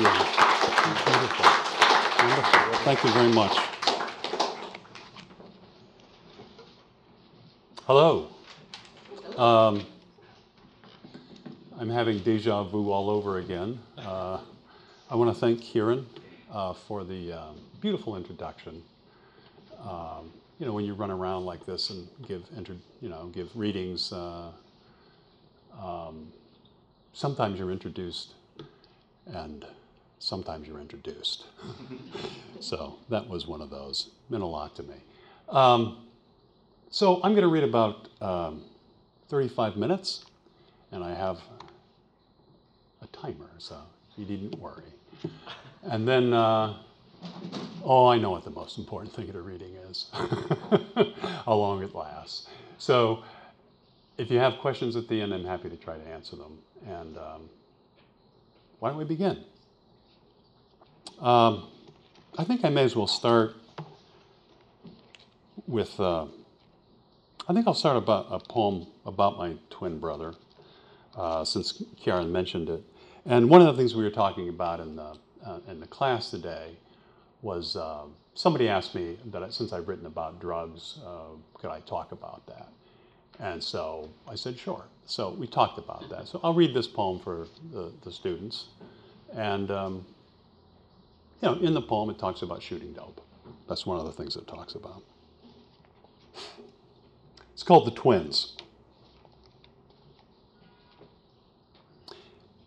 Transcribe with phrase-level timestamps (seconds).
[0.00, 0.06] Yeah.
[1.06, 1.44] Wonderful.
[2.26, 2.74] Wonderful.
[2.84, 3.54] Thank you very much.
[7.84, 8.28] Hello.
[9.36, 9.84] Um,
[11.78, 13.78] I'm having deja vu all over again.
[13.98, 14.40] Uh,
[15.10, 16.06] I want to thank Kieran
[16.50, 18.82] uh, for the um, beautiful introduction.
[19.82, 23.54] Um, you know, when you run around like this and give, inter, you know, give
[23.54, 24.48] readings, uh,
[25.78, 26.32] um,
[27.12, 28.30] sometimes you're introduced
[29.26, 29.66] and
[30.20, 31.46] sometimes you're introduced.
[32.60, 34.10] so that was one of those.
[34.28, 34.94] Meant a lot to me.
[35.48, 36.06] Um,
[36.90, 38.62] so I'm going to read about um,
[39.28, 40.24] 35 minutes,
[40.92, 41.38] and I have
[43.02, 43.78] a timer, so
[44.16, 44.84] you needn't worry.
[45.82, 46.74] And then, uh,
[47.82, 51.94] oh, I know what the most important thing at a reading is, how long it
[51.94, 52.48] lasts.
[52.76, 53.24] So
[54.18, 56.58] if you have questions at the end, I'm happy to try to answer them.
[56.86, 57.48] And um,
[58.78, 59.42] why don't we begin?
[61.20, 61.68] Um,
[62.38, 63.54] I think I may as well start
[65.66, 66.00] with.
[66.00, 66.26] Uh,
[67.46, 70.34] I think I'll start about a poem about my twin brother,
[71.14, 72.82] uh, since Karen mentioned it.
[73.26, 76.30] And one of the things we were talking about in the uh, in the class
[76.30, 76.78] today
[77.42, 82.12] was uh, somebody asked me that since I've written about drugs, uh, could I talk
[82.12, 82.68] about that?
[83.38, 84.84] And so I said, sure.
[85.04, 86.28] So we talked about that.
[86.28, 88.66] So I'll read this poem for the, the students.
[89.34, 90.06] And, um,
[91.42, 93.20] you know, in the poem, it talks about shooting dope.
[93.68, 95.02] That's one of the things it talks about.
[97.52, 98.56] It's called The Twins.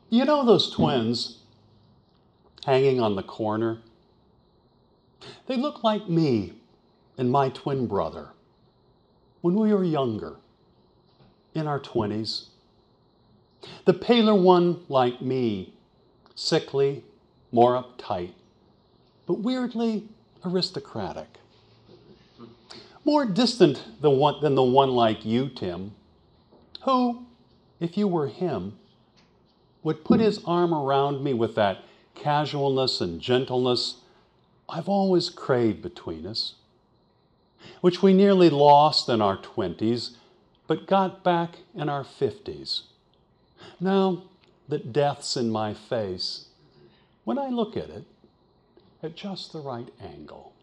[0.09, 1.39] You know those twins
[2.65, 3.79] hanging on the corner?
[5.47, 6.53] They look like me
[7.17, 8.29] and my twin brother
[9.41, 10.37] when we were younger,
[11.53, 12.47] in our 20s.
[13.85, 15.73] The paler one, like me,
[16.35, 17.03] sickly,
[17.51, 18.33] more uptight,
[19.25, 20.07] but weirdly
[20.45, 21.37] aristocratic.
[23.05, 25.93] More distant than, the one like you, Tim,
[26.83, 27.25] who,
[27.79, 28.77] if you were him,
[29.83, 31.83] would put his arm around me with that
[32.15, 33.95] casualness and gentleness
[34.69, 36.55] I've always craved between us,
[37.81, 40.15] which we nearly lost in our 20s,
[40.67, 42.83] but got back in our 50s.
[43.79, 44.23] Now
[44.69, 46.47] that death's in my face,
[47.23, 48.05] when I look at it
[49.03, 50.53] at just the right angle.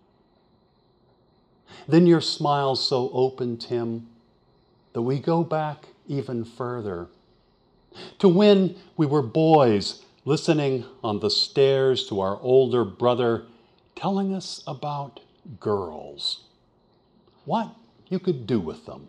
[1.87, 4.09] Then your smile's so open, Tim,
[4.95, 7.09] that we go back even further
[8.19, 13.45] to when we were boys listening on the stairs to our older brother
[13.95, 15.21] telling us about
[15.61, 16.45] girls.
[17.45, 17.75] What
[18.09, 19.09] you could do with them,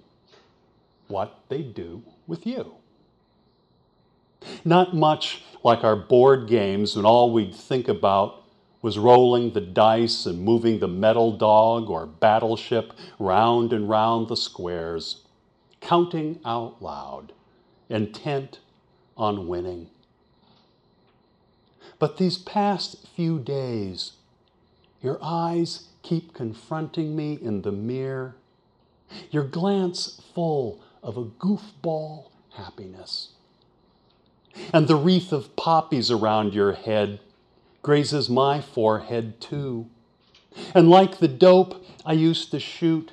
[1.07, 2.73] what they do with you.
[4.65, 8.40] Not much like our board games when all we'd think about
[8.81, 14.37] was rolling the dice and moving the metal dog or battleship round and round the
[14.37, 15.21] squares,
[15.79, 17.33] counting out loud,
[17.89, 18.59] intent
[19.15, 19.89] on winning.
[21.99, 24.13] But these past few days,
[25.01, 28.35] your eyes keep confronting me in the mirror,
[29.29, 33.29] your glance full of a goofball happiness.
[34.73, 37.19] And the wreath of poppies around your head
[37.81, 39.87] grazes my forehead too.
[40.75, 43.11] And like the dope I used to shoot,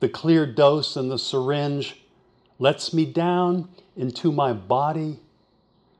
[0.00, 2.02] the clear dose in the syringe
[2.58, 5.20] lets me down into my body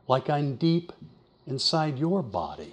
[0.09, 0.93] like I'm deep
[1.47, 2.72] inside your body.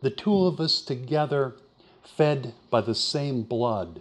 [0.00, 1.54] The two of us together,
[2.02, 4.00] fed by the same blood,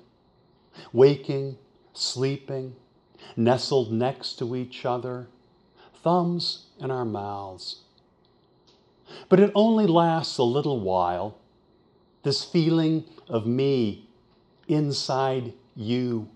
[0.92, 1.58] waking,
[1.94, 2.76] sleeping,
[3.36, 5.28] nestled next to each other,
[6.02, 7.82] thumbs in our mouths.
[9.30, 11.38] But it only lasts a little while,
[12.24, 14.08] this feeling of me
[14.68, 16.28] inside you,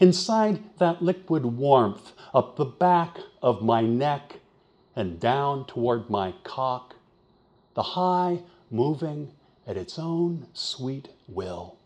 [0.00, 4.40] inside that liquid warmth up the back of my neck
[4.96, 6.96] and down toward my cock,
[7.74, 8.40] the high
[8.70, 9.30] moving
[9.66, 11.76] at its own sweet will.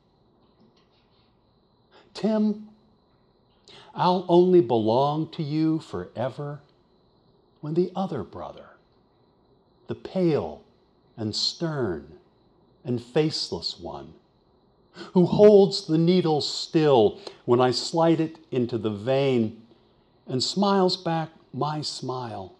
[2.15, 2.69] Tim,
[3.95, 6.61] I'll only belong to you forever
[7.61, 8.71] when the other brother,
[9.87, 10.63] the pale
[11.17, 12.15] and stern
[12.85, 14.15] and faceless one,
[15.13, 19.63] who holds the needle still when I slide it into the vein
[20.27, 22.55] and smiles back my smile,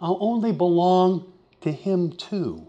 [0.00, 2.66] I'll only belong to him too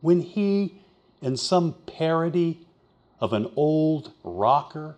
[0.00, 0.80] when he,
[1.20, 2.60] in some parody
[3.20, 4.96] of an old rocker,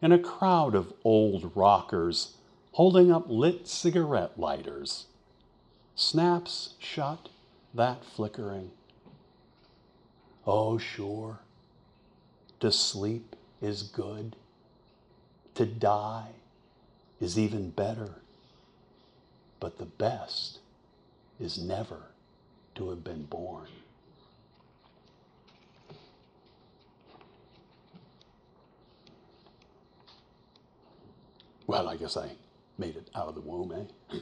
[0.00, 2.36] in a crowd of old rockers
[2.72, 5.06] holding up lit cigarette lighters,
[5.98, 7.28] snaps shut
[7.74, 8.70] that flickering.
[10.46, 11.40] Oh, sure,
[12.60, 14.36] to sleep is good,
[15.56, 16.28] to die
[17.20, 18.14] is even better,
[19.58, 20.60] but the best
[21.40, 22.02] is never
[22.76, 23.66] to have been born.
[31.66, 32.30] Well, I guess I
[32.78, 34.18] made it out of the womb, eh?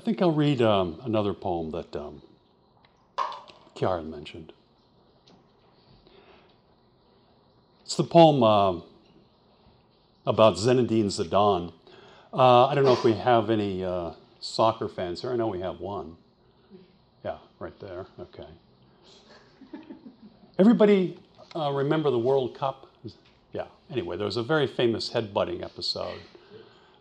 [0.00, 2.22] I think I'll read um, another poem that um,
[4.10, 4.54] mentioned.
[7.84, 8.80] It's the poem uh,
[10.24, 11.74] about Zinedine Zidane.
[12.32, 15.32] Uh, I don't know if we have any uh, soccer fans here.
[15.32, 16.16] I know we have one.
[17.22, 18.06] Yeah, right there.
[18.18, 18.48] Okay.
[20.58, 21.18] Everybody
[21.54, 22.86] uh, remember the World Cup?
[23.52, 23.66] Yeah.
[23.90, 26.20] Anyway, there was a very famous headbutting episode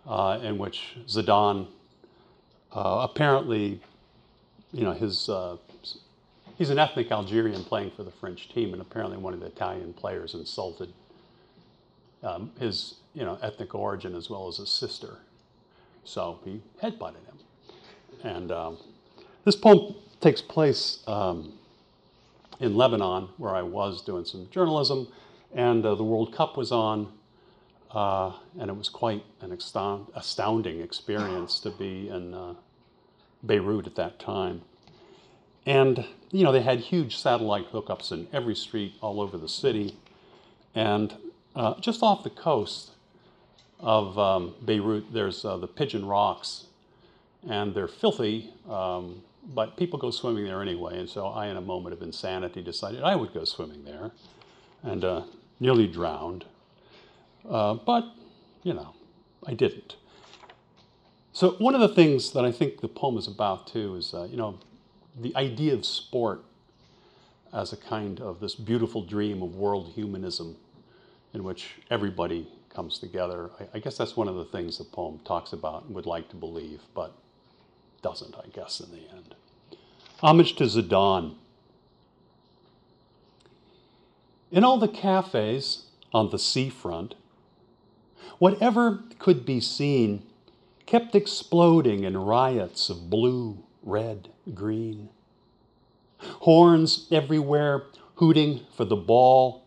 [0.06, 1.68] uh, in which Zidane
[2.74, 3.81] uh, apparently,
[4.71, 5.57] you know, his uh,
[6.57, 9.94] he's an ethnic Algerian playing for the French team, and apparently one of the Italian
[9.94, 10.94] players insulted
[12.24, 15.18] um, his you know ethnic origin as well as his sister.
[16.04, 17.39] So he headbutted him,
[18.24, 18.77] and um,
[19.45, 21.54] this poem takes place um,
[22.60, 25.07] in Lebanon, where I was doing some journalism,
[25.54, 27.12] and uh, the World Cup was on.
[27.91, 32.53] Uh, and it was quite an astounding experience to be in uh,
[33.44, 34.62] Beirut at that time.
[35.65, 39.97] And, you know, they had huge satellite hookups in every street all over the city.
[40.75, 41.15] And
[41.56, 42.91] uh, just off the coast
[43.80, 46.65] of um, Beirut, there's uh, the Pigeon Rocks.
[47.47, 49.24] And they're filthy, um,
[49.56, 51.00] but people go swimming there anyway.
[51.00, 54.12] And so I, in a moment of insanity, decided I would go swimming there
[54.83, 55.24] and uh,
[55.59, 56.45] nearly drowned.
[57.47, 58.06] Uh, but,
[58.63, 58.94] you know,
[59.45, 59.95] I didn't.
[61.33, 64.27] So one of the things that I think the poem is about too is, uh,
[64.30, 64.59] you know,
[65.19, 66.44] the idea of sport
[67.53, 70.56] as a kind of this beautiful dream of world humanism
[71.33, 73.50] in which everybody comes together.
[73.59, 76.30] I, I guess that's one of the things the poem talks about and would like
[76.30, 77.13] to believe, but
[78.01, 79.36] doesn't, I guess, in the end.
[80.19, 81.36] Homage to Zidane.
[84.51, 87.15] In all the cafes on the seafront,
[88.38, 90.24] whatever could be seen
[90.86, 95.10] kept exploding in riots of blue, red, green.
[96.20, 97.84] Horns everywhere
[98.16, 99.64] hooting for the ball,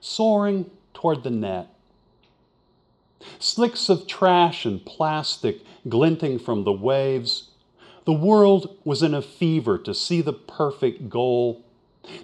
[0.00, 1.68] soaring toward the net.
[3.38, 7.50] Slicks of trash and plastic glinting from the waves.
[8.04, 11.62] The world was in a fever to see the perfect goal.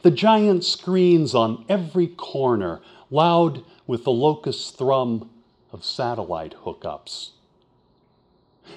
[0.02, 5.30] The giant screens on every corner, loud with the locust thrum
[5.72, 7.30] of satellite hookups.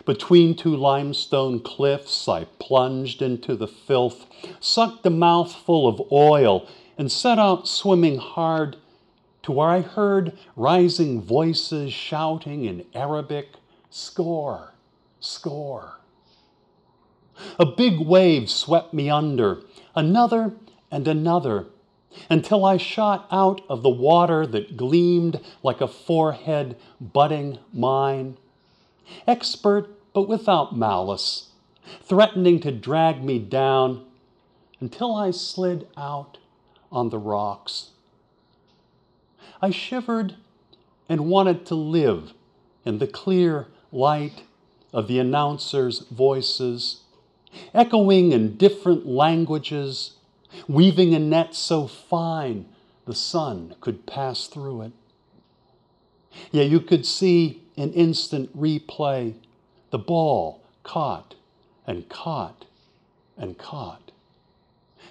[0.06, 4.25] Between two limestone cliffs, I plunged into the filth,
[4.60, 6.68] sucked a mouthful of oil,
[6.98, 8.78] and set out swimming hard
[9.44, 13.50] to where I heard rising voices shouting in Arabic,
[13.90, 14.74] Score,
[15.19, 16.00] score.
[17.60, 19.62] A big wave swept me under,
[19.95, 20.54] another
[20.90, 21.68] and another,
[22.30, 28.38] until I shot out of the water that gleamed like a forehead budding mine
[29.27, 31.49] expert but without malice,
[32.02, 34.06] threatening to drag me down
[34.80, 36.37] until I slid out
[36.92, 37.92] on the rocks.
[39.61, 40.35] I shivered
[41.09, 42.33] and wanted to live
[42.85, 44.44] in the clear light
[44.92, 47.02] of the announcers' voices,
[47.73, 50.14] echoing in different languages,
[50.68, 52.66] weaving a net so fine
[53.06, 54.92] the sun could pass through it.
[56.52, 59.36] Yeah, you could see in instant replay
[59.92, 61.36] the ball caught
[61.86, 62.66] and caught
[63.38, 64.12] and caught,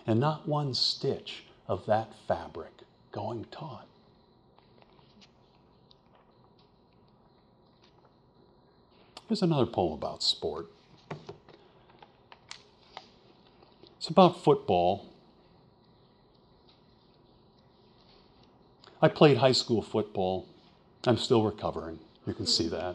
[0.06, 2.72] and not one stitch of that fabric
[3.10, 3.86] going taut.
[9.28, 10.66] Here's another poem about sport.
[13.96, 15.11] It's about football.
[19.02, 20.48] I played high school football.
[21.04, 21.98] I'm still recovering.
[22.24, 22.94] You can see that.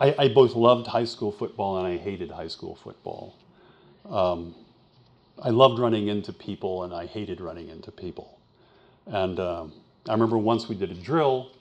[0.00, 3.36] I, I both loved high school football and I hated high school football.
[4.10, 4.56] Um,
[5.40, 8.40] I loved running into people and I hated running into people.
[9.06, 9.72] And um,
[10.08, 11.52] I remember once we did a drill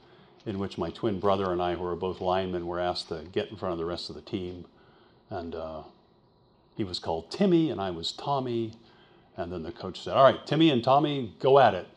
[0.47, 3.49] in which my twin brother and I, who were both linemen, were asked to get
[3.49, 4.65] in front of the rest of the team.
[5.29, 5.83] And uh,
[6.75, 8.73] he was called Timmy and I was Tommy.
[9.37, 11.87] And then the coach said, All right, Timmy and Tommy, go at it.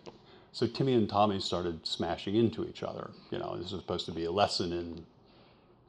[0.53, 3.11] So Timmy and Tommy started smashing into each other.
[3.31, 5.05] You know, this was supposed to be a lesson in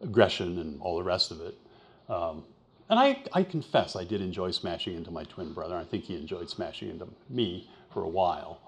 [0.01, 1.57] aggression and all the rest of it.
[2.07, 2.43] Um,
[2.89, 5.75] and I, I confess, I did enjoy smashing into my twin brother.
[5.75, 8.61] I think he enjoyed smashing into me for a while.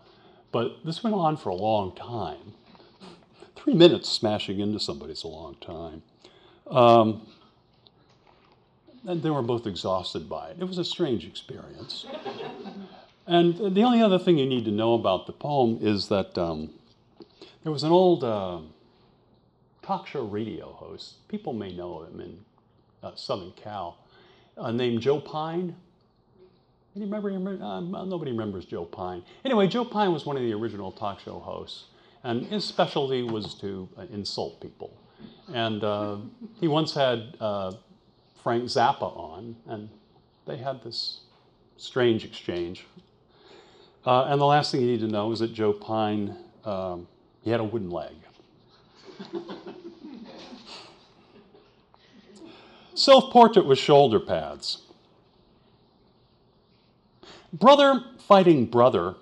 [0.52, 2.54] But this went on for a long time.
[3.56, 6.04] Three minutes smashing into somebody is a long time.
[6.70, 7.28] Um,
[9.08, 10.58] and they were both exhausted by it.
[10.60, 12.06] It was a strange experience.
[13.32, 16.70] And the only other thing you need to know about the poem is that um,
[17.64, 18.60] there was an old uh,
[19.82, 22.40] talk show radio host, people may know him in
[23.02, 23.98] uh, Southern Cal,
[24.58, 25.78] uh, named Joe Pyne.
[26.94, 27.58] You remember?
[27.64, 29.24] Uh, nobody remembers Joe Pyne.
[29.46, 31.86] Anyway, Joe Pyne was one of the original talk show hosts,
[32.26, 34.92] and his specialty was to uh, insult people.
[35.54, 36.18] And uh,
[36.60, 37.72] he once had uh,
[38.44, 39.88] Frank Zappa on, and
[40.46, 41.22] they had this
[41.78, 42.86] strange exchange.
[44.06, 47.08] Uh, and the last thing you need to know is that Joe Pyne, um,
[47.44, 48.14] he had a wooden leg.
[52.96, 54.84] Self portrait with shoulder pads.
[57.54, 59.16] Brother fighting brother,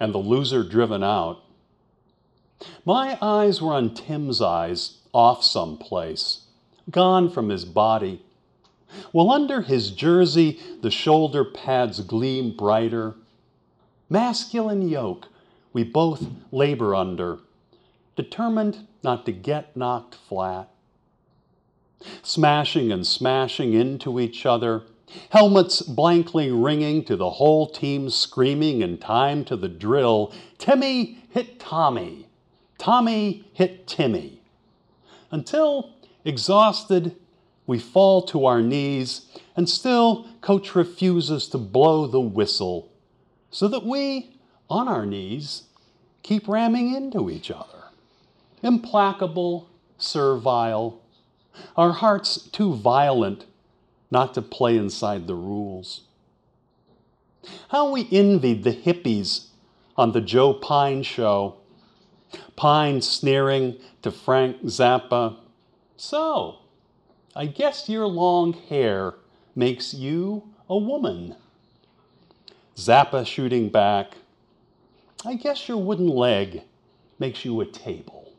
[0.00, 1.42] and the loser driven out.
[2.84, 6.44] My eyes were on Tim's eyes, off someplace
[6.90, 8.22] gone from his body.
[9.12, 13.14] While under his jersey the shoulder pads gleam brighter.
[14.08, 15.28] Masculine yoke
[15.72, 17.40] we both labor under,
[18.16, 20.68] determined not to get knocked flat.
[22.22, 24.82] Smashing and smashing into each other,
[25.30, 31.58] helmets blankly ringing to the whole team screaming in time to the drill Timmy hit
[31.58, 32.28] Tommy,
[32.78, 34.40] Tommy hit Timmy.
[35.30, 35.94] Until
[36.24, 37.16] Exhausted,
[37.66, 42.90] we fall to our knees, and still Coach refuses to blow the whistle,
[43.54, 44.36] so that we,
[44.68, 45.62] on our knees,
[46.24, 47.84] keep ramming into each other.
[48.64, 51.00] Implacable, servile,
[51.76, 53.46] our hearts too violent
[54.10, 56.00] not to play inside the rules.
[57.68, 59.46] How we envied the hippies
[59.96, 61.54] on the Joe Pyne show.
[62.56, 65.36] Pyne sneering to Frank Zappa
[65.96, 66.56] so,
[67.36, 69.14] I guess your long hair
[69.54, 71.36] makes you a woman.
[72.76, 74.16] Zappa shooting back.
[75.24, 76.62] I guess your wooden leg
[77.18, 78.32] makes you a table.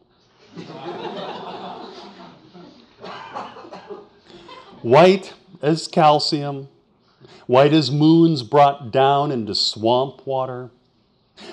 [4.82, 6.68] white as calcium,
[7.48, 10.70] white as moons brought down into swamp water,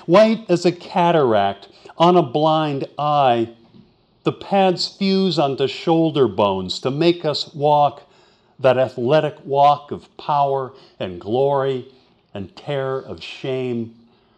[0.05, 3.49] white as a cataract on a blind eye
[4.23, 8.03] the pads fuse onto shoulder bones to make us walk
[8.57, 11.92] that athletic walk of power and glory
[12.33, 13.95] and terror of shame.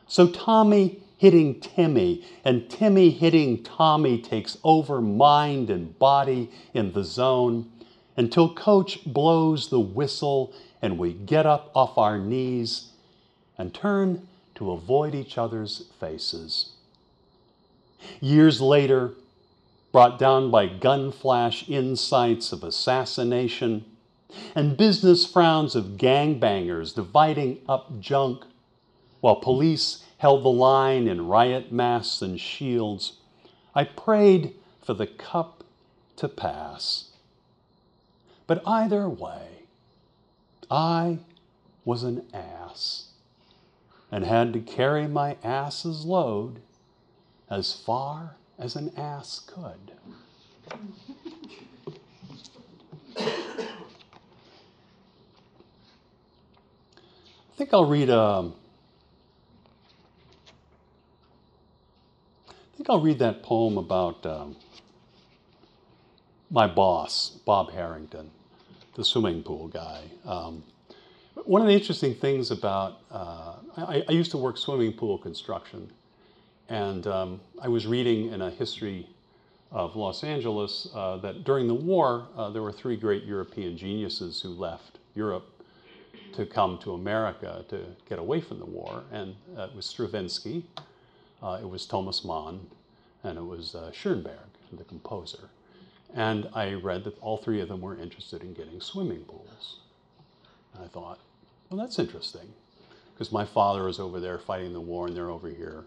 [0.08, 7.04] So Tommy hitting Timmy and Timmy hitting Tommy takes over mind and body in the
[7.04, 7.72] zone
[8.18, 12.90] until coach blows the whistle and we get up off our knees
[13.58, 16.74] and turn to avoid each other's faces.
[18.22, 19.14] Years later,
[19.92, 23.86] brought down by gun flash insights of assassination
[24.56, 28.44] and business frowns of gangbangers dividing up junk
[29.22, 33.14] while police held the line in riot masks and shields.
[33.74, 34.54] I prayed
[34.84, 35.64] for the cup
[36.18, 37.10] to pass.
[38.48, 39.66] But either way,
[40.70, 41.20] I
[41.84, 43.10] was an ass
[44.12, 46.62] and had to carry my ass's load
[47.50, 49.92] as far as an ass could.
[57.56, 58.10] I think I'll read.
[58.10, 58.54] Um,
[62.50, 64.58] I think I'll read that poem about um,
[66.52, 68.30] my boss, Bob Harrington,
[68.96, 70.04] the swimming pool guy.
[70.26, 70.64] Um,
[71.46, 75.90] one of the interesting things about uh, I, I, used to work swimming pool construction,
[76.68, 79.08] and um, I was reading in a history
[79.72, 84.42] of Los Angeles uh, that during the war, uh, there were three great European geniuses
[84.42, 85.55] who left Europe
[86.36, 89.04] to come to America to get away from the war.
[89.12, 90.66] And uh, it was Stravinsky,
[91.42, 92.60] uh, it was Thomas Mann,
[93.24, 94.38] and it was uh, Schoenberg,
[94.72, 95.50] the composer.
[96.14, 99.80] And I read that all three of them were interested in getting swimming pools.
[100.74, 101.20] And I thought,
[101.70, 102.54] well, that's interesting,
[103.14, 105.86] because my father is over there fighting the war, and they're over here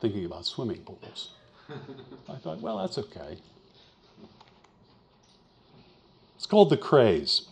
[0.00, 1.30] thinking about swimming pools.
[2.28, 3.38] I thought, well, that's okay.
[6.36, 7.48] It's called the craze.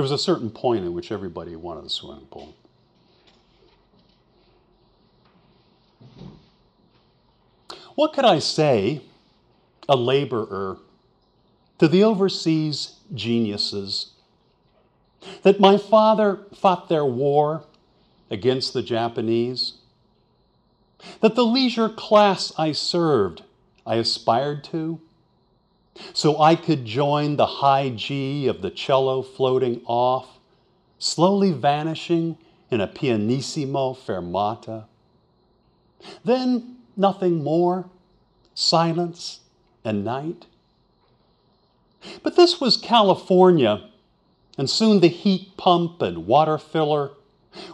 [0.00, 2.54] There was a certain point at which everybody wanted a swimming pool.
[7.96, 9.02] What could I say,
[9.90, 10.78] a laborer,
[11.80, 14.12] to the overseas geniuses
[15.42, 17.66] that my father fought their war
[18.30, 19.74] against the Japanese,
[21.20, 23.42] that the leisure class I served,
[23.84, 24.98] I aspired to,
[26.12, 30.38] so I could join the high G of the cello floating off,
[30.98, 32.36] slowly vanishing
[32.70, 34.84] in a pianissimo fermata.
[36.24, 37.88] Then nothing more,
[38.54, 39.40] silence
[39.84, 40.46] and night.
[42.22, 43.88] But this was California,
[44.56, 47.10] and soon the heat pump and water filler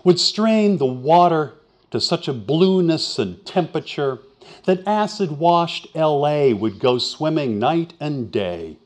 [0.04, 1.54] would strain the water
[1.90, 4.18] to such a blueness and temperature
[4.64, 8.76] that acid washed LA would go swimming night and day.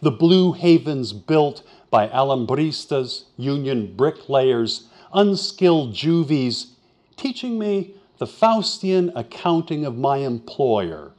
[0.00, 6.74] The blue havens built by alambristas, union bricklayers, unskilled juvies,
[7.16, 11.12] teaching me the Faustian accounting of my employer.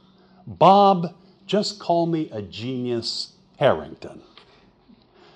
[0.46, 1.14] Bob,
[1.46, 4.22] just call me a genius Harrington.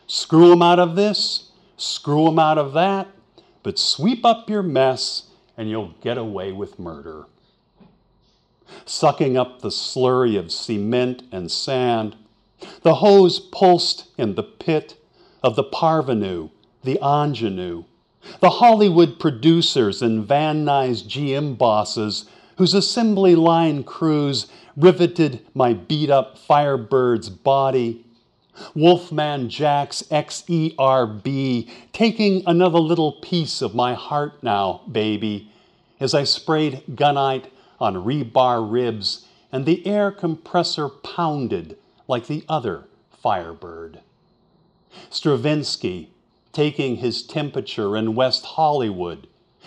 [0.07, 3.09] Screw him out of this, screw him out of that,
[3.62, 5.25] but sweep up your mess
[5.57, 7.26] and you'll get away with murder.
[8.85, 12.17] Sucking up the slurry of cement and sand,
[12.83, 14.97] the hose pulsed in the pit
[15.43, 16.51] of the parvenu,
[16.83, 17.85] the ingenue,
[18.41, 22.27] the Hollywood producers and Van Nuys GM bosses
[22.59, 28.05] whose assembly line crews riveted my beat up Firebird's body.
[28.75, 35.53] Wolfman Jack's XERB, taking another little piece of my heart now, baby,
[36.01, 37.45] as I sprayed gunite
[37.80, 44.00] on rebar ribs and the air compressor pounded like the other Firebird.
[45.11, 46.11] Stravinsky
[46.52, 49.26] taking his temperature in West Hollywood,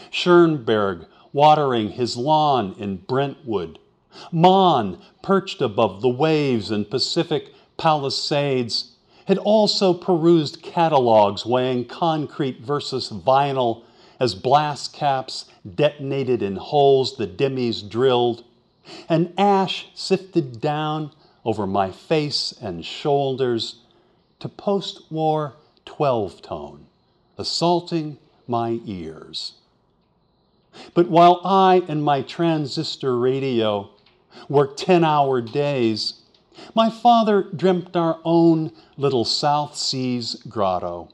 [0.10, 3.80] Schoenberg watering his lawn in Brentwood,
[4.32, 13.10] Mann perched above the waves in Pacific Palisades, had also perused catalogs weighing concrete versus
[13.10, 13.84] vinyl
[14.22, 18.44] as blast caps detonated in holes the demis drilled,
[19.10, 21.12] and ash sifted down
[21.44, 23.78] over my face and shoulders
[24.40, 25.56] to post war
[25.86, 26.86] 12 tone,
[27.40, 28.16] assaulting
[28.48, 29.54] my ears.
[30.94, 33.90] But while I and my transistor radio
[34.48, 36.22] worked 10 hour days,
[36.76, 41.10] my father dreamt our own little South Seas grotto.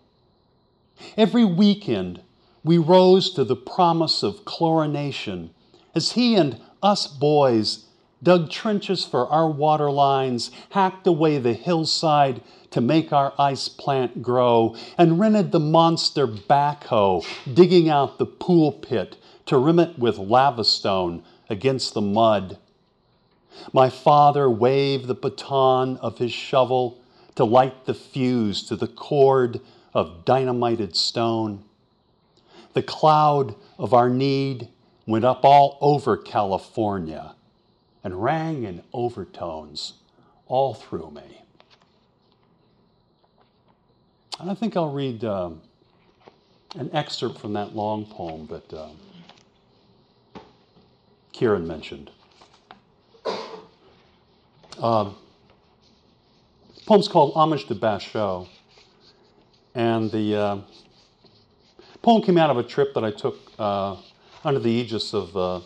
[1.15, 2.21] Every weekend,
[2.67, 5.49] we rose to the promise of chlorination
[5.95, 7.85] as he and us boys
[8.21, 14.21] dug trenches for our water lines, hacked away the hillside to make our ice plant
[14.21, 20.17] grow, and rented the monster backhoe, digging out the pool pit to rim it with
[20.17, 22.57] lava stone against the mud.
[23.71, 26.99] My father waved the baton of his shovel
[27.35, 29.61] to light the fuse to the cord
[29.93, 31.63] of dynamited stone.
[32.77, 34.67] The cloud of our need
[35.07, 37.33] went up all over California
[38.03, 39.93] and rang in overtones
[40.45, 41.41] all through me.
[44.39, 45.59] And I think I'll read um,
[46.75, 48.95] an excerpt from that long poem that um,
[51.31, 52.11] Kieran mentioned.
[54.77, 55.15] Um,
[56.75, 58.47] the poem's called Homage to Basho.
[59.73, 60.57] And the uh,
[62.01, 63.97] poem came out of a trip that I took uh,
[64.43, 65.61] under the aegis of uh,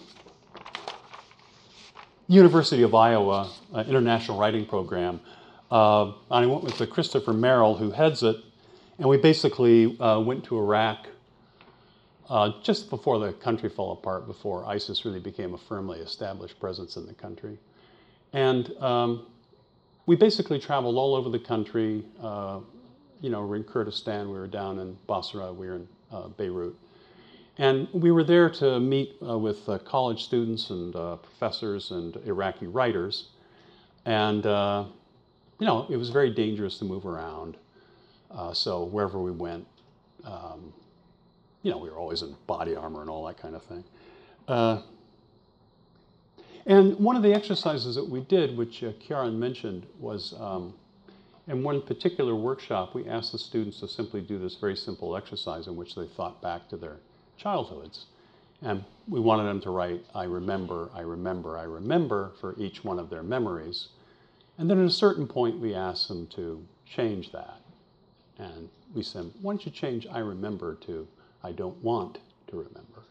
[2.27, 5.19] University of Iowa uh, International Writing Program.
[5.69, 8.37] Uh, and I went with Christopher Merrill, who heads it,
[8.97, 11.07] and we basically uh, went to Iraq
[12.29, 16.95] uh, just before the country fell apart, before ISIS really became a firmly established presence
[16.95, 17.57] in the country.
[18.31, 19.25] And um,
[20.05, 22.05] we basically traveled all over the country.
[23.21, 25.87] You know, we were in Kurdistan, we were down in Basra, we were in
[26.37, 26.75] Beirut.
[27.57, 32.15] And we were there to meet uh, with uh, college students and uh, professors and
[32.25, 33.27] Iraqi writers.
[34.05, 34.85] And, uh,
[35.59, 37.57] you know, it was very dangerous to move around.
[38.53, 39.67] so wherever we went,
[40.23, 40.73] um,
[41.61, 43.83] you know, we were always in body armor and all that kind of thing.
[46.65, 50.73] And one of the exercises that we did, which uh, Kieran mentioned, was um,
[51.51, 55.67] in one particular workshop, we asked the students to simply do this very simple exercise
[55.67, 56.95] in which they thought back to their
[57.37, 58.05] childhoods.
[58.61, 62.99] And we wanted them to write, I remember, I remember, I remember for each one
[62.99, 63.89] of their memories.
[64.57, 67.59] And then at a certain point, we asked them to change that.
[68.37, 71.05] And we said, why don't you change I remember to
[71.43, 73.03] I don't want to remember?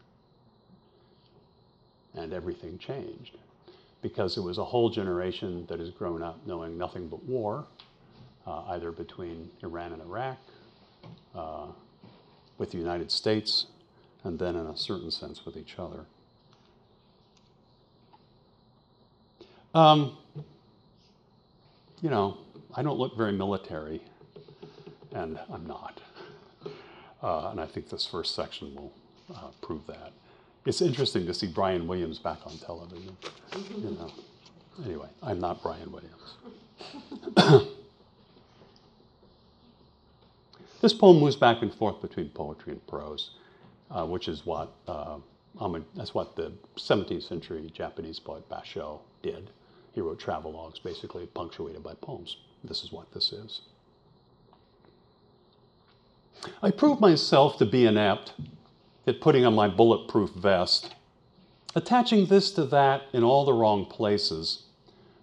[2.13, 3.37] and everything changed
[4.01, 7.65] because it was a whole generation that has grown up knowing nothing but war
[8.47, 10.37] either between Iran and Iraq,
[11.35, 11.67] uh,
[12.57, 13.67] with the United States,
[14.23, 16.05] and then in a certain sense with each other.
[19.73, 20.17] Um,
[22.01, 22.37] you know,
[22.75, 24.01] I don't look very military,
[25.13, 26.01] and I'm not.
[27.23, 28.91] Uh, and I think this first section will
[29.33, 30.11] uh, prove that.
[30.65, 33.15] It's interesting to see Brian Williams back on television.
[33.75, 34.11] You know.
[34.85, 36.37] Anyway, I'm not Brian Williams.
[40.81, 43.31] this poem moves back and forth between poetry and prose,
[43.91, 45.17] uh, which is what uh,
[45.95, 49.51] that's what the 17th century Japanese poet Basho did.
[49.93, 52.37] He wrote travelogues, basically punctuated by poems.
[52.63, 53.61] This is what this is.
[56.63, 58.33] I proved myself to be inept
[59.05, 60.95] at putting on my bulletproof vest,
[61.75, 64.63] attaching this to that in all the wrong places,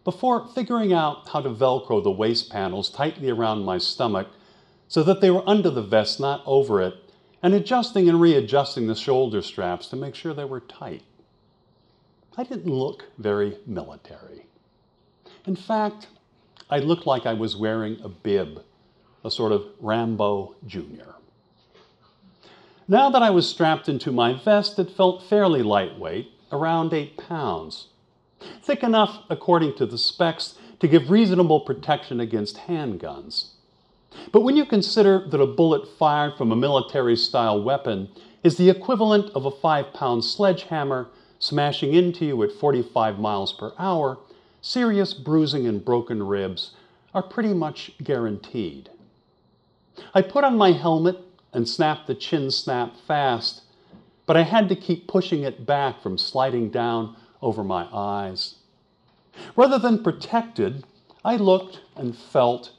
[0.05, 4.29] before figuring out how to Velcro the waist panels tightly around my stomach
[4.89, 6.95] so that they were under the vest, not over it,
[7.43, 11.03] and adjusting and readjusting the shoulder straps to make sure they were tight.
[12.37, 14.47] I didn't look very military.
[15.47, 16.09] In fact,
[16.71, 18.63] I looked like I was wearing a bib,
[19.25, 21.13] a sort of Rambo Jr.
[22.87, 27.89] Now that I was strapped into my vest, it felt fairly lightweight, around eight pounds.
[28.63, 33.51] Thick enough, according to the specs, to give reasonable protection against handguns.
[34.33, 38.09] But when you consider that a bullet fired from a military style weapon
[38.43, 43.73] is the equivalent of a five pound sledgehammer smashing into you at 45 miles per
[43.79, 44.19] hour,
[44.61, 46.73] serious bruising and broken ribs
[47.15, 48.91] are pretty much guaranteed.
[50.15, 51.19] I put on my helmet
[51.53, 53.63] and snapped the chin snap fast,
[54.27, 58.57] but I had to keep pushing it back from sliding down over my eyes.
[59.57, 60.85] Rather than protected,
[61.25, 62.73] I looked and felt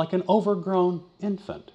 [0.00, 1.72] like an overgrown infant.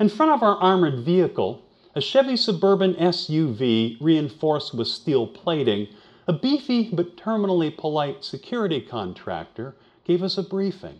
[0.00, 1.62] In front of our armored vehicle,
[1.94, 5.86] a Chevy Suburban SUV reinforced with steel plating
[6.26, 10.98] a beefy but terminally polite security contractor gave us a briefing.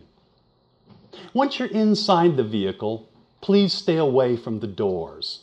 [1.33, 3.09] Once you're inside the vehicle,
[3.41, 5.41] please stay away from the doors.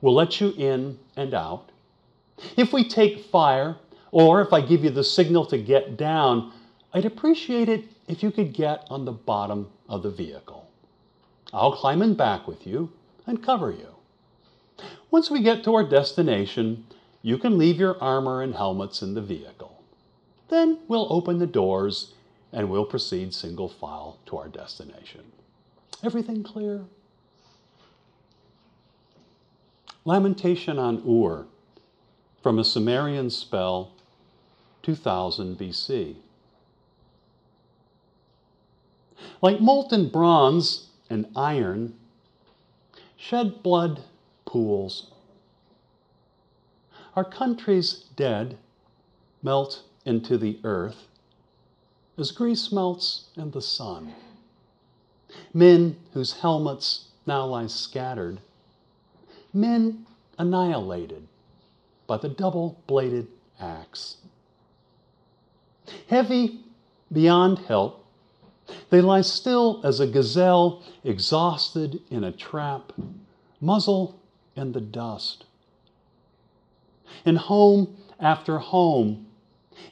[0.00, 1.70] We'll let you in and out.
[2.56, 3.74] If we take fire,
[4.12, 6.52] or if I give you the signal to get down,
[6.94, 10.68] I'd appreciate it if you could get on the bottom of the vehicle.
[11.52, 12.90] I'll climb in back with you
[13.26, 13.94] and cover you.
[15.10, 16.84] Once we get to our destination,
[17.22, 19.82] you can leave your armor and helmets in the vehicle.
[20.48, 22.14] Then we'll open the doors
[22.52, 25.20] and we'll proceed single file to our destination.
[26.02, 26.84] Everything clear?
[30.04, 31.46] Lamentation on Ur
[32.42, 33.92] from a Sumerian spell,
[34.82, 36.16] 2000 BC.
[39.40, 41.94] Like molten bronze and iron,
[43.16, 44.02] shed blood
[44.44, 45.10] pools
[47.18, 48.56] our country's dead
[49.42, 51.08] melt into the earth
[52.16, 54.14] as grease melts in the sun.
[55.52, 58.40] Men whose helmets now lie scattered,
[59.52, 60.06] men
[60.38, 61.26] annihilated
[62.06, 63.26] by the double bladed
[63.58, 64.18] axe.
[66.06, 66.60] Heavy
[67.12, 68.06] beyond help,
[68.90, 72.92] they lie still as a gazelle exhausted in a trap,
[73.60, 74.18] muzzle
[74.56, 75.44] in the dust.
[77.24, 79.26] In home after home,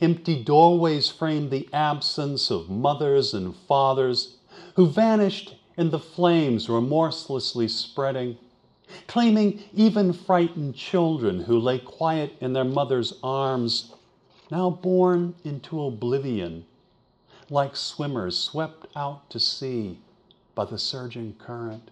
[0.01, 4.37] empty doorways frame the absence of mothers and fathers
[4.75, 8.37] who vanished in the flames remorselessly spreading,
[9.07, 13.93] claiming even frightened children who lay quiet in their mother's arms,
[14.51, 16.65] now born into oblivion,
[17.51, 19.99] like swimmers swept out to sea
[20.55, 21.91] by the surging current.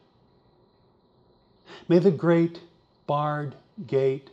[1.89, 2.61] May the great
[3.07, 3.55] barred
[3.87, 4.31] gate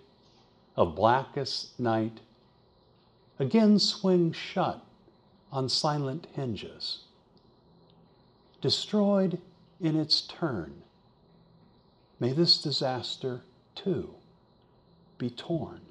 [0.76, 2.20] of blackest night
[3.40, 4.86] again swing shut
[5.52, 7.00] on silent hinges.
[8.62, 9.40] Destroyed
[9.80, 10.84] in its turn,
[12.20, 13.42] may this disaster
[13.76, 14.14] too
[15.18, 15.82] be torn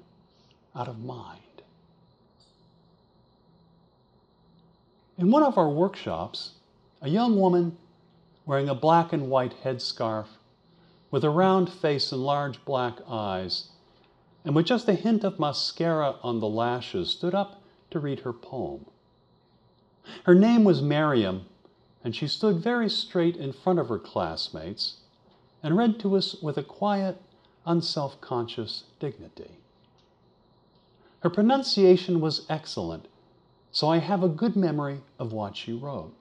[0.75, 1.41] out of mind.
[5.21, 6.53] In one of our workshops,
[6.99, 7.77] a young woman
[8.43, 10.25] wearing a black and white headscarf
[11.11, 13.69] with a round face and large black eyes
[14.43, 18.33] and with just a hint of mascara on the lashes, stood up to read her
[18.33, 18.87] poem.
[20.23, 21.45] Her name was Miriam,
[22.03, 25.01] and she stood very straight in front of her classmates
[25.61, 27.21] and read to us with a quiet,
[27.63, 29.51] unself conscious dignity.
[31.19, 33.07] Her pronunciation was excellent,
[33.71, 36.13] so I have a good memory of what she wrote.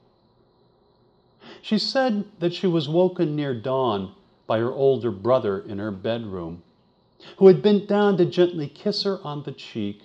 [1.63, 4.13] She said that she was woken near dawn
[4.47, 6.63] by her older brother in her bedroom,
[7.39, 10.03] who had bent down to gently kiss her on the cheek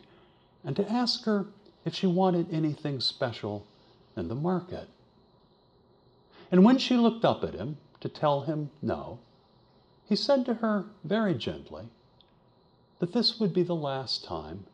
[0.64, 1.46] and to ask her
[1.84, 3.66] if she wanted anything special
[4.18, 4.88] in the market.
[6.52, 9.20] And when she looked up at him to tell him no,
[10.08, 11.84] he said to her very gently
[13.00, 14.66] that this would be the last time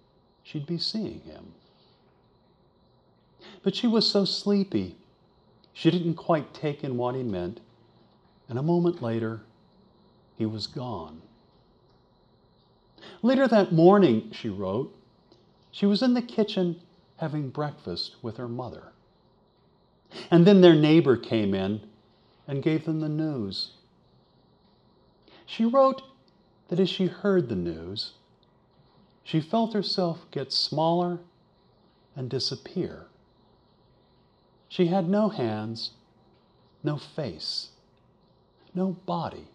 [0.43, 1.53] she'd be seeing him.
[3.63, 4.97] But she was so sleepy,
[5.73, 7.60] she didn't quite take in what he meant,
[8.49, 9.41] and a moment later,
[10.38, 11.21] he was gone.
[13.21, 14.95] Later that morning, she wrote,
[15.71, 16.82] she was in the kitchen
[17.17, 18.91] having breakfast with her mother.
[20.30, 21.82] And then their neighbor came in
[22.47, 23.71] and gave them the news.
[25.45, 26.01] She wrote
[26.67, 28.13] that as she heard the news,
[29.23, 31.19] she felt herself get smaller
[32.15, 33.08] and disappear.
[34.71, 35.91] She had no hands,
[36.81, 37.71] no face,
[38.73, 39.49] no body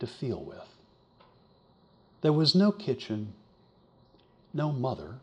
[0.00, 0.74] to feel with.
[2.22, 3.34] There was no kitchen,
[4.52, 5.20] no mother,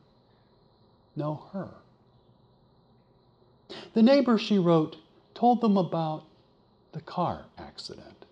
[1.17, 1.71] no her.
[3.93, 4.95] The neighbor, she wrote,
[5.33, 6.23] told them about
[6.93, 8.25] the car accident.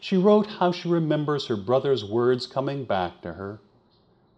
[0.00, 3.58] She wrote how she remembers her brother's words coming back to her,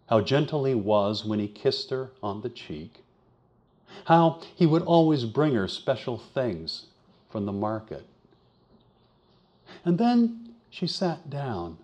[0.06, 3.02] how gentle he was when he kissed her on the cheek,
[4.06, 6.86] how he would always bring her special things
[7.30, 8.06] from the market.
[9.84, 11.78] And then she sat down,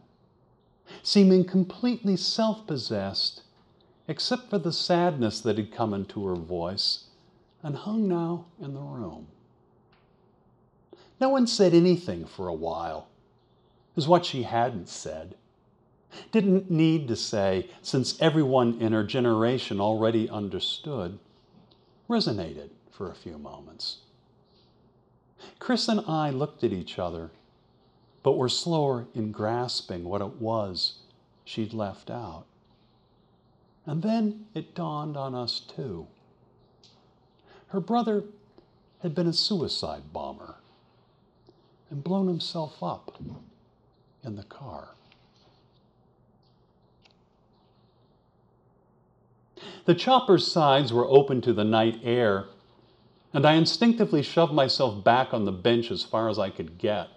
[1.03, 3.43] seeming completely self possessed,
[4.07, 7.05] except for the sadness that had come into her voice
[7.63, 9.27] and hung now in the room.
[11.21, 13.09] No one said anything for a while,
[13.97, 15.35] is what she hadn't said.
[16.31, 21.19] Didn't need to say, since everyone in her generation already understood,
[22.09, 23.99] resonated for a few moments.
[25.59, 27.31] Chris and I looked at each other,
[28.23, 30.95] but were slower in grasping what it was
[31.45, 32.45] she'd left out.
[33.87, 36.07] And then it dawned on us too.
[37.69, 38.25] Her brother
[39.03, 40.57] had been a suicide bomber
[41.91, 43.19] and blown himself up
[44.25, 44.91] in the car.
[49.85, 52.47] The chopper's sides were open to the night air,
[53.33, 57.09] and I instinctively shoved myself back on the bench as far as I could get.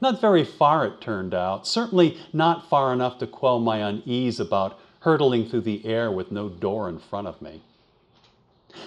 [0.00, 4.78] Not very far, it turned out, certainly not far enough to quell my unease about
[5.00, 7.62] hurtling through the air with no door in front of me.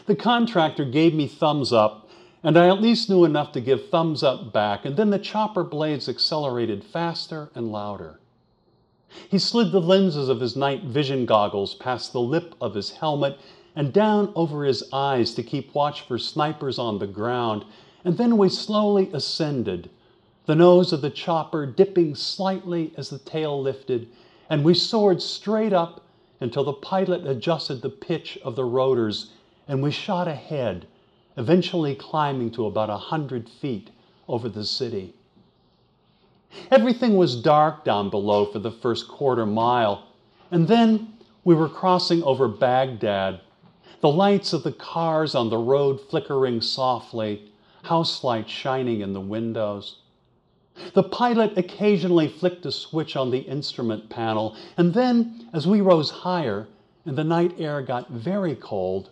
[0.06, 2.10] The contractor gave me thumbs up,
[2.44, 5.64] and I at least knew enough to give thumbs up back, and then the chopper
[5.64, 8.20] blades accelerated faster and louder.
[9.30, 13.40] He slid the lenses of his night vision goggles past the lip of his helmet
[13.74, 17.64] and down over his eyes to keep watch for snipers on the ground,
[18.04, 19.90] and then we slowly ascended,
[20.46, 24.10] the nose of the chopper dipping slightly as the tail lifted,
[24.50, 26.02] and we soared straight up
[26.42, 29.28] until the pilot adjusted the pitch of the rotors
[29.70, 30.86] and we shot ahead,
[31.38, 33.90] eventually climbing to about a hundred feet
[34.28, 35.14] over the city.
[36.72, 40.08] Everything was dark down below for the first quarter mile,
[40.52, 43.42] and then we were crossing over Baghdad,
[44.02, 47.52] the lights of the cars on the road flickering softly,
[47.84, 50.00] house lights shining in the windows.
[50.94, 56.10] The pilot occasionally flicked a switch on the instrument panel, and then, as we rose
[56.10, 56.68] higher
[57.06, 59.10] and the night air got very cold,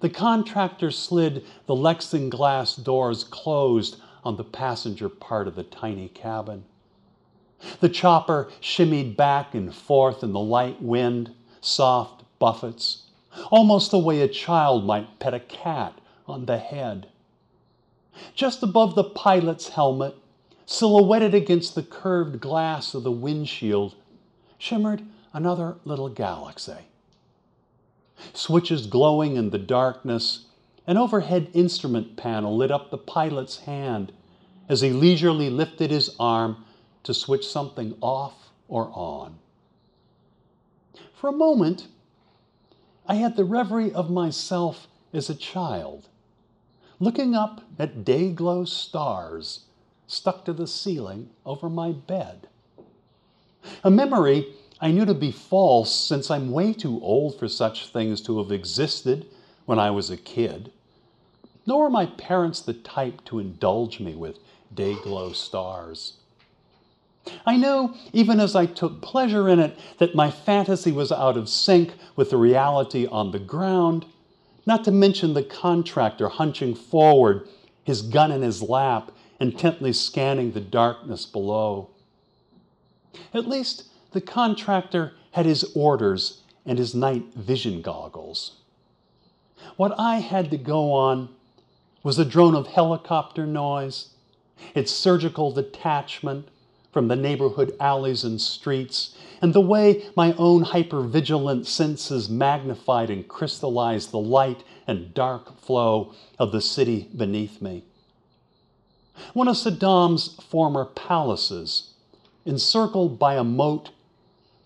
[0.00, 6.08] the contractor slid the Lexan glass doors closed on the passenger part of the tiny
[6.08, 6.64] cabin.
[7.80, 13.02] The chopper shimmied back and forth in the light wind, soft buffets,
[13.50, 17.08] almost the way a child might pet a cat on the head.
[18.34, 20.16] Just above the pilot's helmet,
[20.66, 23.94] silhouetted against the curved glass of the windshield,
[24.58, 26.88] shimmered another little galaxy
[28.32, 30.46] switches glowing in the darkness,
[30.86, 34.12] an overhead instrument panel lit up the pilot's hand
[34.68, 36.64] as he leisurely lifted his arm
[37.08, 39.38] to switch something off or on.
[41.14, 41.88] For a moment,
[43.06, 46.06] I had the reverie of myself as a child,
[47.00, 49.60] looking up at day glow stars
[50.06, 52.46] stuck to the ceiling over my bed.
[53.82, 58.20] A memory I knew to be false since I'm way too old for such things
[58.20, 59.24] to have existed
[59.64, 60.72] when I was a kid.
[61.64, 64.40] Nor were my parents the type to indulge me with
[64.74, 66.17] day glow stars.
[67.46, 71.48] I know, even as I took pleasure in it, that my fantasy was out of
[71.48, 74.06] sync with the reality on the ground,
[74.66, 77.48] not to mention the contractor hunching forward,
[77.84, 81.90] his gun in his lap, intently scanning the darkness below.
[83.32, 88.56] At least the contractor had his orders and his night vision goggles.
[89.76, 91.30] What I had to go on
[92.02, 94.10] was the drone of helicopter noise,
[94.74, 96.48] its surgical detachment
[96.98, 103.28] from the neighborhood alleys and streets, and the way my own hypervigilant senses magnified and
[103.28, 107.84] crystallized the light and dark flow of the city beneath me.
[109.32, 111.92] One of Saddam's former palaces,
[112.44, 113.90] encircled by a moat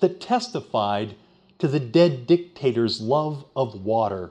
[0.01, 1.15] that testified
[1.59, 4.31] to the dead dictator's love of water,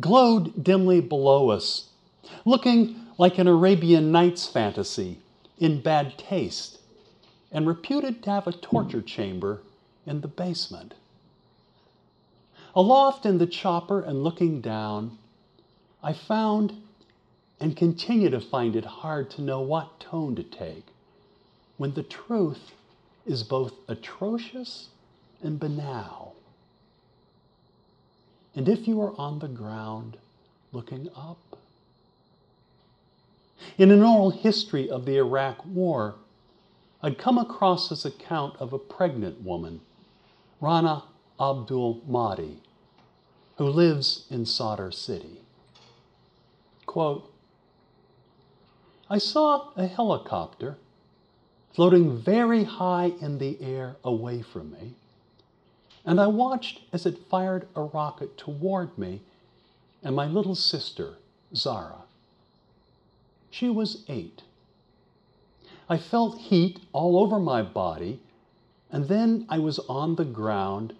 [0.00, 1.90] glowed dimly below us,
[2.46, 5.18] looking like an Arabian Nights fantasy
[5.58, 6.78] in bad taste
[7.52, 9.60] and reputed to have a torture chamber
[10.06, 10.94] in the basement.
[12.74, 15.18] Aloft in the chopper and looking down,
[16.02, 16.72] I found
[17.60, 20.86] and continue to find it hard to know what tone to take
[21.76, 22.72] when the truth
[23.26, 24.88] is both atrocious
[25.42, 26.34] and banal.
[28.54, 30.16] And if you are on the ground
[30.72, 31.38] looking up,
[33.78, 36.16] in an oral history of the Iraq War,
[37.02, 39.80] I'd come across this account of a pregnant woman,
[40.60, 41.02] Rana
[41.40, 42.60] Abdul Mahdi,
[43.56, 45.40] who lives in Sadr City.
[46.86, 47.28] Quote,
[49.10, 50.78] I saw a helicopter
[51.74, 54.94] floating very high in the air away from me,
[56.04, 59.22] and I watched as it fired a rocket toward me
[60.04, 61.14] and my little sister,
[61.54, 62.04] Zara.
[63.50, 64.42] She was eight.
[65.92, 68.22] I felt heat all over my body,
[68.90, 70.94] and then I was on the ground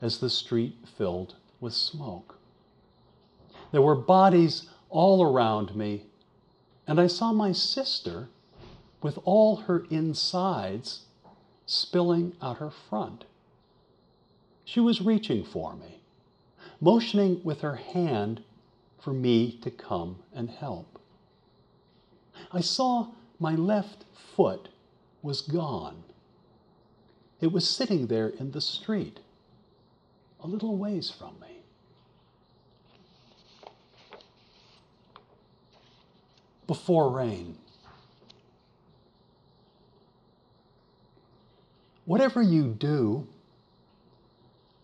[0.00, 2.38] as the street filled with smoke.
[3.72, 6.06] There were bodies all around me,
[6.86, 8.30] and I saw my sister
[9.02, 11.04] with all her insides
[11.66, 13.26] spilling out her front.
[14.64, 16.00] She was reaching for me,
[16.80, 18.42] motioning with her hand
[18.98, 20.98] for me to come and help.
[22.50, 24.04] I saw my left
[24.36, 24.68] foot
[25.22, 26.02] was gone.
[27.40, 29.20] It was sitting there in the street,
[30.40, 31.62] a little ways from me.
[36.66, 37.56] Before rain.
[42.04, 43.26] Whatever you do,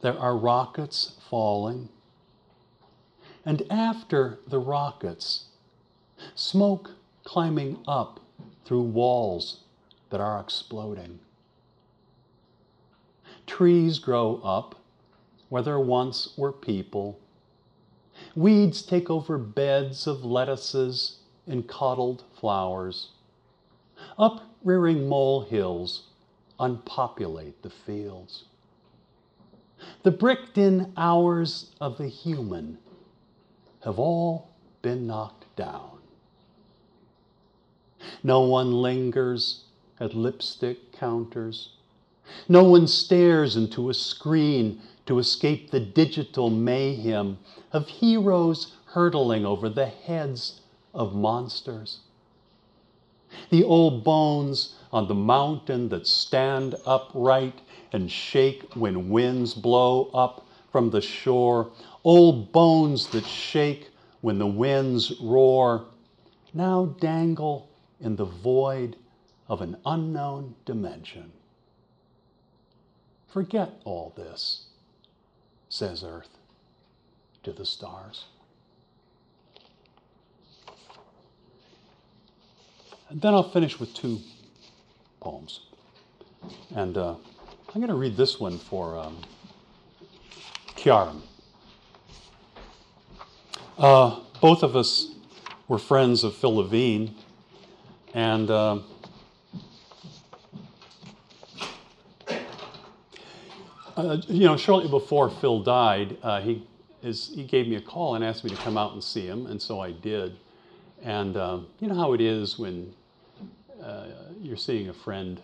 [0.02, 1.88] there are rockets falling.
[3.46, 5.46] And after the rockets,
[6.34, 6.92] smoke
[7.24, 8.20] climbing up
[8.64, 9.61] through walls
[10.11, 11.18] that are exploding.
[13.46, 14.77] Trees grow up
[15.48, 17.18] where there once were people.
[18.35, 23.09] Weeds take over beds of lettuces and coddled flowers.
[24.18, 26.05] Uprearing molehills
[26.59, 28.44] unpopulate the fields.
[30.03, 32.79] The bricked in hours of the human
[33.85, 34.48] have all
[34.83, 35.93] been knocked down.
[38.22, 39.64] No one lingers
[40.00, 41.70] at lipstick counters.
[42.48, 47.38] No one stares into a screen to escape the digital mayhem
[47.72, 50.60] of heroes hurtling over the heads
[50.94, 52.00] of monsters.
[53.50, 57.60] The old bones on the mountain that stand upright
[57.92, 61.70] and shake when winds blow up from the shore,
[62.04, 63.90] old bones that shake
[64.20, 65.84] when the winds roar,
[66.52, 67.68] now dangle
[68.04, 68.96] in the void
[69.48, 71.32] of an unknown dimension.
[73.26, 74.66] Forget all this,
[75.68, 76.28] says Earth
[77.42, 78.26] to the stars.
[83.08, 84.20] And then I'll finish with two
[85.20, 85.60] poems.
[86.74, 87.14] And uh,
[87.74, 89.16] I'm going to read this one for um.
[93.79, 95.14] Uh, both of us
[95.66, 97.14] were friends of Phil Levine,
[98.15, 98.79] and uh,
[103.96, 106.67] uh, you know, shortly before Phil died, uh, he
[107.02, 109.46] is, he gave me a call and asked me to come out and see him,
[109.46, 110.37] and so I did.
[111.02, 112.94] And um, you know how it is when
[113.83, 114.06] uh,
[114.40, 115.40] you're seeing a friend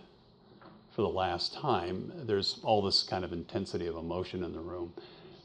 [0.95, 2.11] for the last time.
[2.15, 4.93] There's all this kind of intensity of emotion in the room.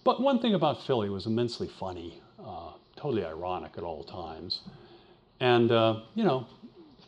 [0.05, 4.61] But one thing about Phil, he was immensely funny, uh, totally ironic at all times.
[5.41, 6.47] And, uh, you know,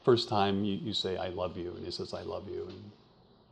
[0.08, 2.66] First time you, you say, I love you, and he says, I love you.
[2.66, 2.90] And,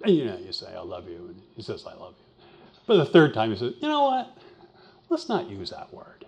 [0.05, 2.45] and you know, you say, I love you, and he says, I love you.
[2.87, 4.39] But the third time he says, you know what?
[5.11, 6.25] Let's not use that word.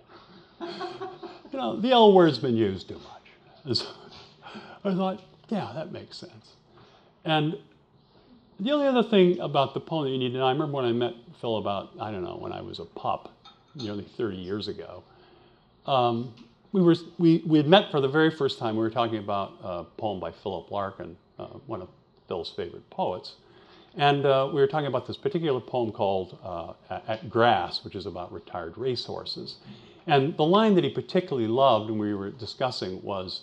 [0.61, 3.31] you know, the L word's been used too much.
[3.63, 3.87] And so
[4.83, 6.53] I thought, yeah, that makes sense.
[7.25, 7.57] And
[8.59, 10.85] the only other thing about the poem that you need to know, I remember when
[10.85, 13.33] I met Phil about, I don't know, when I was a pup,
[13.73, 15.01] nearly 30 years ago.
[15.87, 16.35] Um,
[16.71, 18.75] we, were, we, we had met for the very first time.
[18.75, 21.89] We were talking about a poem by Philip Larkin, uh, one of
[22.27, 23.35] Phil's favorite poets.
[23.95, 26.73] And uh, we were talking about this particular poem called uh,
[27.07, 29.55] At Grass, which is about retired racehorses.
[30.05, 33.41] And the line that he particularly loved when we were discussing was,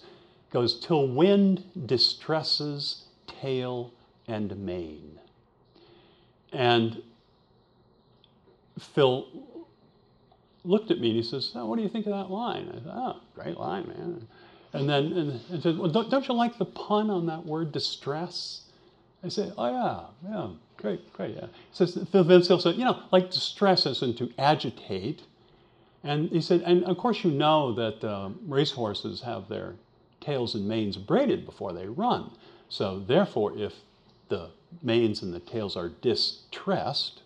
[0.52, 3.92] goes, till wind distresses tail
[4.28, 5.18] and mane.
[6.52, 7.02] And
[8.78, 9.26] Phil
[10.66, 12.68] looked at me and he says, oh, what do you think of that line?
[12.68, 14.26] I said, oh, great line, man.
[14.72, 17.72] And then and, and said, well, don't, don't you like the pun on that word
[17.72, 18.62] distress?
[19.24, 21.46] I said, oh, yeah, yeah, great, great, yeah.
[21.46, 25.22] He says, Phil Vincil said, you know, like distress isn't to agitate.
[26.04, 29.74] And he said, and of course you know that um, racehorses have their
[30.20, 32.30] tails and manes braided before they run.
[32.68, 33.74] So therefore, if
[34.28, 34.50] the
[34.82, 37.22] manes and the tails are distressed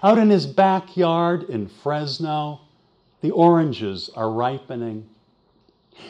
[0.03, 2.61] Out in his backyard in Fresno,
[3.21, 5.09] the oranges are ripening.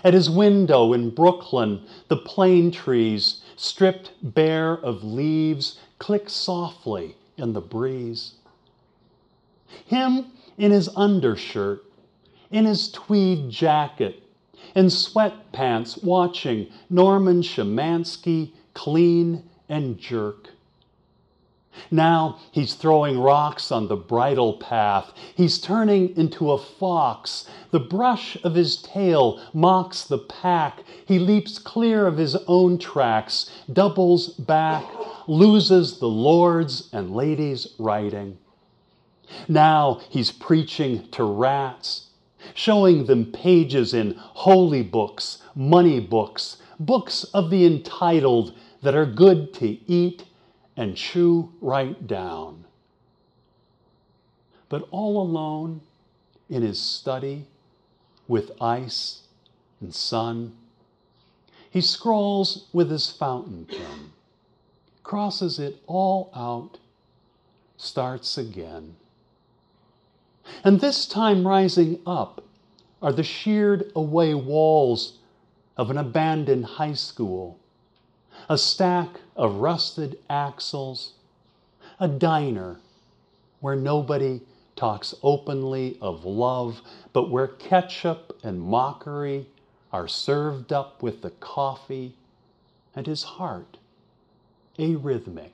[0.05, 7.53] At his window in Brooklyn, the plane trees, stripped bare of leaves, click softly in
[7.53, 8.35] the breeze.
[9.87, 10.27] Him
[10.59, 11.85] in his undershirt,
[12.51, 14.23] in his tweed jacket,
[14.75, 20.51] in sweatpants, watching Norman Schemansky clean and jerk.
[21.91, 25.13] Now he's throwing rocks on the bridle path.
[25.35, 27.49] He's turning into a fox.
[27.71, 30.83] The brush of his tail mocks the pack.
[31.07, 34.85] He leaps clear of his own tracks, doubles back,
[35.27, 38.39] loses the lords and ladies' riding.
[39.47, 42.07] Now he's preaching to rats,
[42.55, 49.53] showing them pages in holy books, money books, books of the entitled that are good
[49.55, 50.25] to eat
[50.79, 52.65] and chew right down.
[54.69, 55.81] But all alone
[56.49, 57.47] in his study
[58.29, 59.23] with ice
[59.81, 60.57] and sun,
[61.69, 64.13] he scrawls with his fountain pen,
[65.03, 66.79] crosses it all out,
[67.77, 68.95] starts again.
[70.63, 72.45] And this time rising up
[73.03, 75.19] are the sheared away walls
[75.77, 77.59] of an abandoned high school
[78.49, 81.15] a stack of rusted axles,
[82.01, 82.79] a diner
[83.61, 84.41] where nobody
[84.77, 86.83] talks openly of love,
[87.13, 89.47] but where ketchup and mockery
[89.93, 92.15] are served up with the coffee,
[92.95, 93.79] and his heart,
[94.79, 95.53] arrhythmic,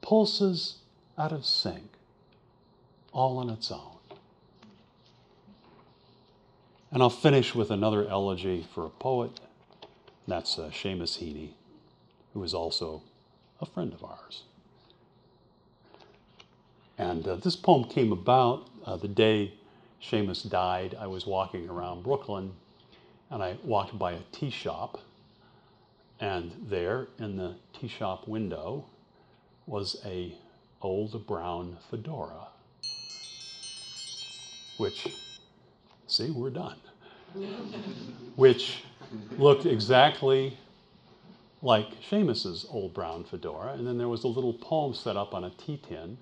[0.00, 0.78] pulses
[1.18, 1.90] out of sync,
[3.12, 3.98] all on its own.
[6.90, 9.40] And I'll finish with another elegy for a poet
[10.26, 11.50] That's uh, Seamus Heaney,
[12.32, 13.02] who is also
[13.60, 14.42] a friend of ours.
[16.98, 19.54] And uh, this poem came about uh, the day
[20.02, 20.96] Seamus died.
[20.98, 22.52] I was walking around Brooklyn
[23.30, 25.00] and I walked by a tea shop.
[26.20, 28.84] And there in the tea shop window
[29.66, 30.34] was a
[30.80, 32.48] old brown fedora,
[34.76, 35.08] which,
[36.06, 36.76] see, we're done,
[38.36, 38.82] which
[39.38, 40.56] looked exactly
[41.62, 43.72] like Seamus's old brown fedora.
[43.72, 46.18] And then there was a little poem set up on a tea tin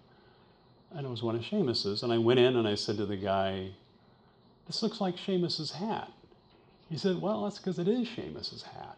[0.93, 2.03] and it was one of Seamus's.
[2.03, 3.71] And I went in and I said to the guy,
[4.67, 6.11] This looks like Seamus's hat.
[6.89, 8.97] He said, Well, that's because it is Seamus's hat.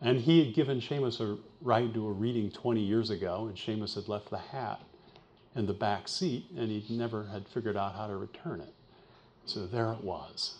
[0.00, 3.96] And he had given Seamus a ride to a reading 20 years ago, and Seamus
[3.96, 4.80] had left the hat
[5.56, 8.72] in the back seat, and he never had figured out how to return it.
[9.44, 10.54] So there it was.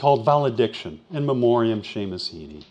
[0.00, 2.64] Called Valediction, in memoriam Seamus Heaney.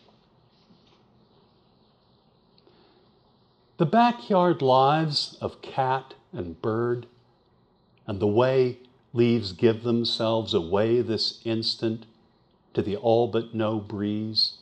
[3.78, 7.06] The backyard lives of cat and bird,
[8.08, 8.80] and the way
[9.14, 12.08] leaves give themselves away this instant
[12.74, 14.58] to the all but no breeze,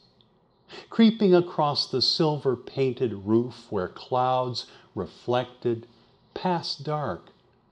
[0.89, 5.87] creeping across the silver painted roof where clouds reflected,
[6.33, 7.29] past dark,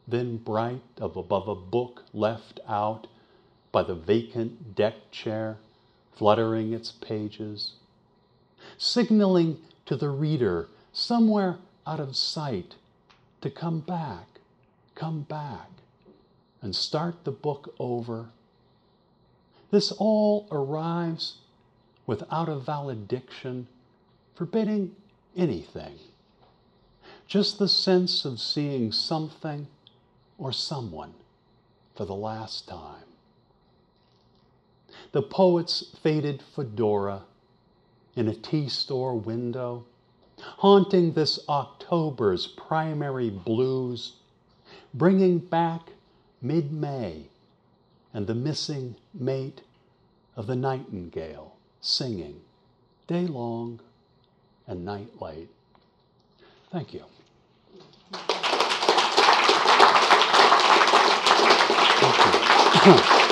[0.07, 3.07] then bright of above a book left out
[3.75, 5.57] by the vacant deck chair,
[6.13, 7.73] fluttering its pages,
[8.77, 12.75] signaling to the reader somewhere out of sight
[13.41, 14.39] to come back,
[14.95, 15.67] come back,
[16.61, 18.29] and start the book over.
[19.71, 21.39] This all arrives
[22.07, 23.67] without a valediction
[24.35, 24.95] forbidding
[25.35, 25.99] anything,
[27.27, 29.67] just the sense of seeing something
[30.37, 31.13] or someone
[31.93, 33.04] for the last time.
[35.15, 37.21] The poet's faded fedora
[38.17, 39.85] in a tea store window
[40.57, 44.15] haunting this October's primary blues,
[44.93, 45.93] bringing back
[46.41, 47.27] mid May
[48.13, 49.61] and the missing mate
[50.35, 52.41] of the nightingale singing
[53.07, 53.79] day long
[54.67, 55.47] and night late.
[56.73, 57.05] Thank you.
[62.01, 63.19] Thank you.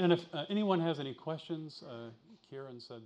[0.00, 2.08] And if uh, anyone has any questions, uh,
[2.48, 3.02] Kieran said